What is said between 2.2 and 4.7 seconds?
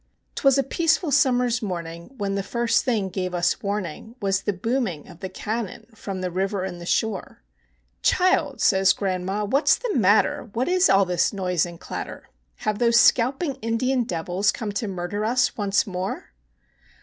the first thing gave us warning Was the